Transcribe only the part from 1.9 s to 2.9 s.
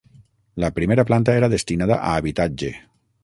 a habitatge.